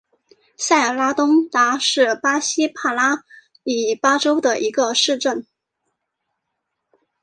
[0.57, 3.23] 塞拉雷东达是巴西帕拉
[3.63, 5.45] 伊巴州的一个市镇。